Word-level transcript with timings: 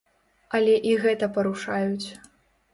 Але 0.59 0.73
і 0.93 0.95
гэта 1.05 1.31
парушаюць. 1.37 2.07